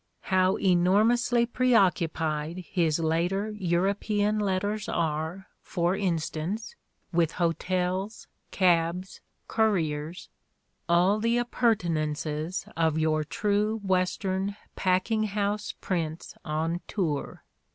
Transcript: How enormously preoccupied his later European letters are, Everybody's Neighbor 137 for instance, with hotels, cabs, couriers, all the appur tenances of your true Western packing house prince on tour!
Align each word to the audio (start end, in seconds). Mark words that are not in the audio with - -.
How 0.33 0.55
enormously 0.57 1.45
preoccupied 1.45 2.65
his 2.71 2.97
later 2.99 3.51
European 3.51 4.39
letters 4.39 4.89
are, 4.89 5.45
Everybody's 5.63 5.77
Neighbor 5.77 5.83
137 5.83 6.17
for 6.17 6.43
instance, 6.43 6.75
with 7.13 7.31
hotels, 7.33 8.27
cabs, 8.49 9.21
couriers, 9.47 10.29
all 10.89 11.19
the 11.19 11.37
appur 11.37 11.75
tenances 11.75 12.67
of 12.75 12.97
your 12.97 13.23
true 13.23 13.79
Western 13.83 14.55
packing 14.75 15.25
house 15.25 15.75
prince 15.81 16.33
on 16.43 16.81
tour! 16.87 17.43